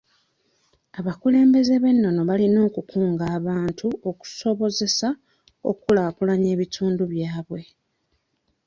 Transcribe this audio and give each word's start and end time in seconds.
Abakulembeze 0.99 1.73
b'ennono 1.81 2.21
balina 2.29 2.59
okukunga 2.67 3.25
abantu 3.37 3.87
okusobozesa 4.09 5.09
okukulaakulanya 5.69 6.47
ebitundu 6.55 7.03
byabwe. 7.11 7.61